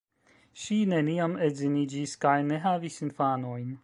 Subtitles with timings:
[0.61, 3.71] Ŝi neniam edziniĝis kaj ne havis infanojn.